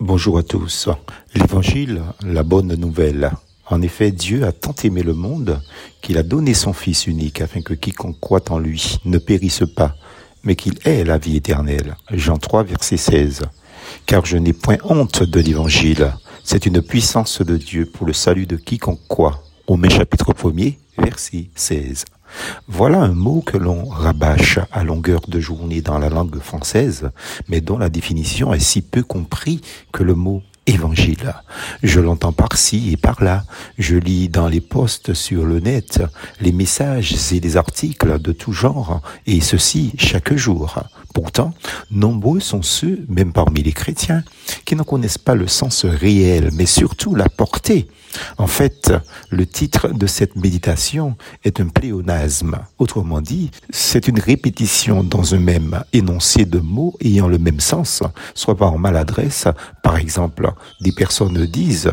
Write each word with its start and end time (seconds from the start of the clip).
Bonjour 0.00 0.38
à 0.38 0.42
tous. 0.42 0.88
L'évangile, 1.34 2.00
la 2.22 2.42
bonne 2.42 2.74
nouvelle. 2.74 3.32
En 3.66 3.82
effet, 3.82 4.10
Dieu 4.10 4.46
a 4.46 4.52
tant 4.52 4.74
aimé 4.82 5.02
le 5.02 5.12
monde 5.12 5.60
qu'il 6.00 6.16
a 6.16 6.22
donné 6.22 6.54
son 6.54 6.72
Fils 6.72 7.06
unique 7.06 7.42
afin 7.42 7.60
que 7.60 7.74
quiconque 7.74 8.18
croit 8.18 8.50
en 8.50 8.58
lui 8.58 8.98
ne 9.04 9.18
périsse 9.18 9.64
pas, 9.76 9.94
mais 10.42 10.56
qu'il 10.56 10.78
ait 10.86 11.04
la 11.04 11.18
vie 11.18 11.36
éternelle. 11.36 11.96
Jean 12.12 12.38
3, 12.38 12.62
verset 12.62 12.96
16. 12.96 13.42
Car 14.06 14.24
je 14.24 14.38
n'ai 14.38 14.54
point 14.54 14.78
honte 14.84 15.22
de 15.22 15.38
l'évangile. 15.38 16.14
C'est 16.44 16.64
une 16.64 16.80
puissance 16.80 17.42
de 17.42 17.58
Dieu 17.58 17.84
pour 17.84 18.06
le 18.06 18.14
salut 18.14 18.46
de 18.46 18.56
quiconque 18.56 19.06
croit. 19.06 19.44
Romains 19.66 19.90
chapitre 19.90 20.32
1er, 20.32 20.78
verset 20.96 21.50
16. 21.54 22.06
Voilà 22.68 23.00
un 23.00 23.12
mot 23.12 23.42
que 23.44 23.56
l'on 23.56 23.86
rabâche 23.86 24.58
à 24.72 24.84
longueur 24.84 25.22
de 25.28 25.40
journée 25.40 25.80
dans 25.80 25.98
la 25.98 26.08
langue 26.08 26.38
française, 26.40 27.10
mais 27.48 27.60
dont 27.60 27.78
la 27.78 27.88
définition 27.88 28.52
est 28.52 28.60
si 28.60 28.82
peu 28.82 29.02
compris 29.02 29.60
que 29.92 30.02
le 30.02 30.14
mot 30.14 30.42
évangile. 30.66 31.34
Je 31.82 32.00
l'entends 32.00 32.32
par-ci 32.32 32.92
et 32.92 32.96
par-là. 32.96 33.44
Je 33.78 33.96
lis 33.96 34.28
dans 34.28 34.48
les 34.48 34.60
posts 34.60 35.14
sur 35.14 35.44
le 35.44 35.60
net 35.60 36.02
les 36.40 36.52
messages 36.52 37.32
et 37.32 37.40
les 37.40 37.56
articles 37.56 38.20
de 38.20 38.32
tout 38.32 38.52
genre, 38.52 39.00
et 39.26 39.40
ceci 39.40 39.92
chaque 39.98 40.34
jour. 40.34 40.78
Pourtant, 41.12 41.52
nombreux 41.90 42.40
sont 42.40 42.62
ceux, 42.62 43.04
même 43.08 43.32
parmi 43.32 43.62
les 43.62 43.72
chrétiens, 43.72 44.22
qui 44.64 44.76
ne 44.76 44.82
connaissent 44.82 45.18
pas 45.18 45.34
le 45.34 45.48
sens 45.48 45.84
réel, 45.84 46.50
mais 46.52 46.66
surtout 46.66 47.14
la 47.14 47.28
portée. 47.28 47.88
En 48.38 48.46
fait, 48.46 48.92
le 49.28 49.46
titre 49.46 49.88
de 49.88 50.06
cette 50.06 50.36
méditation 50.36 51.16
est 51.44 51.60
un 51.60 51.68
pléonasme. 51.68 52.58
Autrement 52.78 53.20
dit, 53.20 53.50
c'est 53.70 54.08
une 54.08 54.18
répétition 54.20 55.04
dans 55.04 55.34
un 55.34 55.40
même 55.40 55.82
énoncé 55.92 56.44
de 56.44 56.58
mots 56.58 56.96
ayant 57.00 57.28
le 57.28 57.38
même 57.38 57.60
sens, 57.60 58.02
soit 58.34 58.56
par 58.56 58.78
maladresse. 58.78 59.46
Par 59.82 59.96
exemple, 59.96 60.52
des 60.80 60.92
personnes 60.92 61.46
disent 61.46 61.92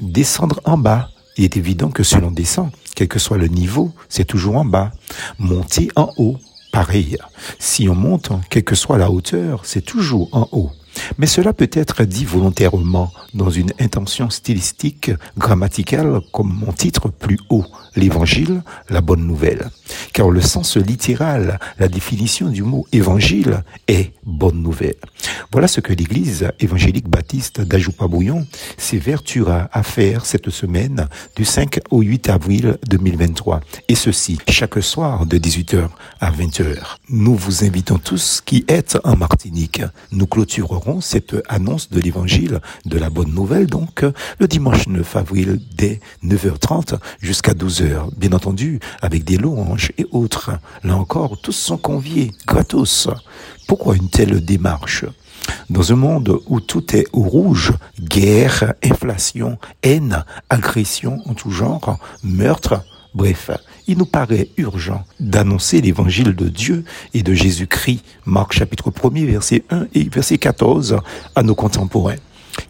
descendre 0.00 0.60
en 0.64 0.78
bas. 0.78 1.10
Il 1.36 1.44
est 1.44 1.56
évident 1.56 1.90
que 1.90 2.02
si 2.02 2.16
l'on 2.16 2.32
descend, 2.32 2.70
quel 2.94 3.06
que 3.06 3.20
soit 3.20 3.38
le 3.38 3.46
niveau, 3.46 3.92
c'est 4.08 4.24
toujours 4.24 4.56
en 4.56 4.64
bas. 4.64 4.90
Monter 5.38 5.88
en 5.94 6.12
haut, 6.16 6.36
pareil. 6.72 7.16
Si 7.58 7.88
on 7.88 7.94
monte, 7.94 8.30
quelle 8.50 8.64
que 8.64 8.74
soit 8.74 8.98
la 8.98 9.10
hauteur, 9.10 9.62
c'est 9.64 9.84
toujours 9.84 10.28
en 10.32 10.48
haut. 10.52 10.70
Mais 11.18 11.26
cela 11.26 11.52
peut 11.52 11.70
être 11.72 12.04
dit 12.04 12.24
volontairement 12.24 13.12
dans 13.34 13.50
une 13.50 13.72
intention 13.80 14.30
stylistique, 14.30 15.10
grammaticale, 15.36 16.20
comme 16.32 16.52
mon 16.52 16.72
titre 16.72 17.08
plus 17.08 17.38
haut, 17.50 17.64
l'évangile, 17.96 18.62
la 18.88 19.00
bonne 19.00 19.26
nouvelle. 19.26 19.70
Car 20.12 20.30
le 20.30 20.40
sens 20.40 20.76
littéral, 20.76 21.58
la 21.78 21.88
définition 21.88 22.48
du 22.48 22.62
mot 22.62 22.86
évangile 22.92 23.62
est 23.86 24.12
bonne 24.24 24.62
nouvelle. 24.62 24.96
Voilà 25.52 25.68
ce 25.68 25.80
que 25.80 25.92
l'église 25.92 26.48
évangélique 26.60 27.08
baptiste 27.08 27.60
d'Ajoupa-Bouillon 27.60 28.46
s'évertuera 28.76 29.68
à 29.72 29.82
faire 29.82 30.26
cette 30.26 30.50
semaine 30.50 31.08
du 31.36 31.44
5 31.44 31.80
au 31.90 32.02
8 32.02 32.28
avril 32.28 32.78
2023. 32.88 33.60
Et 33.88 33.94
ceci, 33.94 34.38
chaque 34.48 34.82
soir 34.82 35.26
de 35.26 35.38
18h 35.38 35.88
à 36.20 36.30
20h. 36.30 36.76
Nous 37.08 37.34
vous 37.34 37.64
invitons 37.64 37.98
tous 37.98 38.42
qui 38.44 38.64
êtes 38.68 38.98
en 39.04 39.16
Martinique. 39.16 39.82
Nous 40.12 40.26
clôturerons 40.26 40.87
cette 41.00 41.36
annonce 41.48 41.90
de 41.90 42.00
l'évangile 42.00 42.60
de 42.86 42.98
la 42.98 43.10
bonne 43.10 43.32
nouvelle, 43.32 43.66
donc, 43.66 44.04
le 44.38 44.48
dimanche 44.48 44.86
9 44.88 45.16
avril 45.16 45.60
dès 45.76 46.00
9h30 46.24 46.98
jusqu'à 47.20 47.52
12h. 47.52 48.14
Bien 48.16 48.32
entendu, 48.32 48.80
avec 49.02 49.24
des 49.24 49.36
louanges 49.36 49.92
et 49.98 50.06
autres. 50.10 50.52
Là 50.84 50.96
encore, 50.96 51.38
tous 51.40 51.52
sont 51.52 51.76
conviés, 51.76 52.32
gratos. 52.46 53.08
Pourquoi 53.66 53.96
une 53.96 54.08
telle 54.08 54.44
démarche? 54.44 55.04
Dans 55.70 55.92
un 55.92 55.96
monde 55.96 56.40
où 56.46 56.60
tout 56.60 56.96
est 56.96 57.06
au 57.12 57.22
rouge, 57.22 57.72
guerre, 58.00 58.74
inflation, 58.82 59.58
haine, 59.82 60.24
agression 60.50 61.20
en 61.26 61.34
tout 61.34 61.50
genre, 61.50 61.98
meurtre, 62.22 62.82
bref, 63.14 63.50
il 63.88 63.96
nous 63.96 64.06
paraît 64.06 64.50
urgent 64.58 65.02
d'annoncer 65.18 65.80
l'évangile 65.80 66.36
de 66.36 66.48
Dieu 66.48 66.84
et 67.14 67.22
de 67.22 67.32
Jésus-Christ, 67.32 68.04
Marc 68.26 68.52
chapitre 68.52 68.90
1er, 68.90 69.24
verset 69.24 69.64
1 69.70 69.86
et 69.94 70.08
verset 70.08 70.36
14, 70.36 70.98
à 71.34 71.42
nos 71.42 71.54
contemporains. 71.54 72.16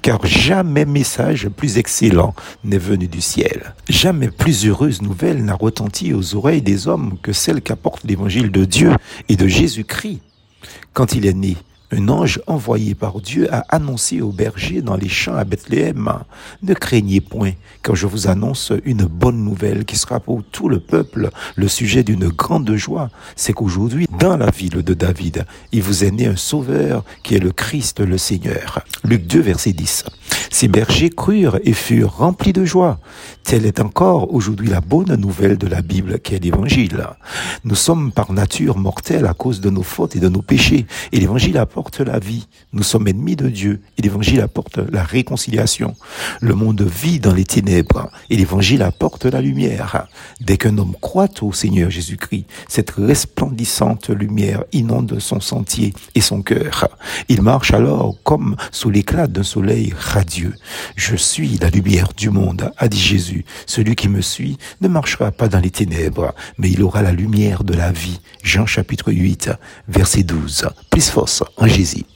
Car 0.01 0.25
jamais 0.25 0.84
message 0.84 1.49
plus 1.49 1.77
excellent 1.77 2.34
n'est 2.62 2.79
venu 2.79 3.09
du 3.09 3.21
ciel. 3.21 3.75
Jamais 3.89 4.29
plus 4.29 4.67
heureuse 4.67 5.03
nouvelle 5.03 5.45
n'a 5.45 5.55
retenti 5.55 6.15
aux 6.15 6.37
oreilles 6.37 6.62
des 6.62 6.87
hommes 6.87 7.19
que 7.21 7.33
celle 7.33 7.62
qu'apporte 7.62 8.05
l'évangile 8.05 8.53
de 8.53 8.65
Dieu 8.65 8.93
et 9.29 9.37
de 9.37 9.49
Jésus-Christ. 9.49 10.21
Quand 10.93 11.15
il 11.15 11.27
est 11.27 11.35
né, 11.35 11.56
un 11.91 12.09
ange 12.09 12.41
envoyé 12.47 12.94
par 12.94 13.21
Dieu 13.21 13.53
a 13.53 13.65
annoncé 13.69 14.21
aux 14.21 14.32
bergers 14.32 14.82
dans 14.82 14.97
les 14.97 15.09
champs 15.09 15.34
à 15.34 15.44
Bethléem, 15.44 16.12
ne 16.62 16.75
craignez 16.75 17.21
point, 17.21 17.53
car 17.82 17.97
je 17.97 18.06
vous 18.06 18.28
annonce 18.28 18.72
une 18.84 19.04
bonne 19.04 19.43
nouvelle 19.43 19.84
qui 19.84 19.97
sera 19.97 20.21
pour 20.21 20.43
tout 20.44 20.69
le 20.69 20.81
peuple 20.81 21.31
le 21.56 21.69
sujet 21.69 22.03
d'une 22.03 22.28
grande 22.28 22.75
joie. 22.75 23.10
C'est 23.37 23.53
qu'aujourd'hui, 23.53 24.06
dans 24.19 24.37
la 24.37 24.50
ville 24.50 24.82
de 24.82 24.94
David, 24.94 25.47
il 25.72 25.82
vous 25.82 26.04
est 26.04 26.10
né 26.10 26.26
un 26.26 26.37
sauveur 26.37 27.04
qui 27.22 27.34
est 27.34 27.41
le 27.41 27.53
Christ 27.53 28.00
le 28.00 28.19
Seigneur. 28.19 28.84
Luc 29.05 29.26
2, 29.26 29.41
verset 29.41 29.72
10. 29.72 30.05
Ces 30.51 30.69
bergers 30.69 31.11
crurent 31.11 31.59
et 31.65 31.73
furent 31.73 32.17
remplis 32.17 32.53
de 32.53 32.65
joie. 32.65 32.99
Telle 33.45 33.67
est 33.67 33.81
encore 33.81 34.33
aujourd'hui 34.35 34.69
la 34.69 34.81
bonne 34.81 35.15
nouvelle 35.15 35.59
de 35.59 35.67
la 35.67 35.83
Bible 35.83 36.21
qui 36.21 36.35
est 36.35 36.45
l'évangile. 36.45 37.07
Nous 37.65 37.75
sommes 37.75 38.13
par 38.13 38.33
nature 38.33 38.77
mortels 38.77 39.27
à 39.27 39.35
cause 39.35 39.61
de 39.61 39.71
nos 39.71 39.83
fautes 39.83 40.17
et 40.17 40.21
de 40.21 40.29
nos 40.29 40.43
péchés. 40.43 40.87
Et 41.13 41.21
l'évangile 41.21 41.59
apporte 41.59 42.01
la 42.01 42.19
vie. 42.19 42.47
Nous 42.73 42.83
sommes 42.83 43.09
ennemis 43.09 43.37
de 43.37 43.49
Dieu 43.49 43.81
et 43.97 44.03
l'évangile 44.03 44.41
apporte 44.41 44.79
la 44.79 45.03
réconciliation. 45.03 45.95
Le 46.41 46.55
monde 46.55 46.83
vit 46.83 47.21
dans 47.21 47.35
les 47.35 47.45
ténèbres 47.45 48.11
et 48.31 48.37
l'évangile 48.37 48.83
apporte 48.83 49.25
la 49.25 49.41
lumière. 49.41 50.07
Dès 50.41 50.57
qu'un 50.57 50.77
homme 50.79 50.95
croit 51.01 51.29
au 51.43 51.53
Seigneur 51.53 51.91
Jésus-Christ, 51.91 52.47
cette 52.69 52.91
resplendissante 52.91 54.11
lumière 54.11 54.65
inonde 54.73 55.19
son 55.21 55.41
sentier 55.41 55.95
et 56.15 56.21
son 56.21 56.43
cœur. 56.43 56.89
Il 57.29 57.43
marche 57.43 57.73
alors 57.73 58.17
comme 58.25 58.57
sous 58.73 58.91
l'éclat 58.91 59.27
d'un 59.27 59.43
soleil 59.43 59.95
radieux 59.97 60.38
je 60.97 61.16
suis 61.16 61.59
la 61.59 61.71
lumière 61.71 62.09
du 62.16 62.31
monde, 62.31 62.72
a 62.76 62.88
dit 62.88 63.00
Jésus. 63.00 63.44
Celui 63.66 63.94
qui 63.94 64.09
me 64.09 64.21
suit 64.21 64.59
ne 64.81 64.88
marchera 64.88 65.31
pas 65.31 65.49
dans 65.49 65.60
les 65.60 65.71
ténèbres, 65.71 66.34
mais 66.59 66.71
il 66.71 66.82
aura 66.82 67.03
la 67.03 67.12
lumière 67.12 67.65
de 67.65 67.75
la 67.75 67.93
vie. 67.93 68.21
Jean 68.43 68.66
chapitre 68.66 69.12
8, 69.12 69.50
verset 69.88 70.22
12. 70.22 70.69
Plus 70.91 71.09
force 71.10 71.43
en 71.56 71.66
Jésus. 71.66 72.04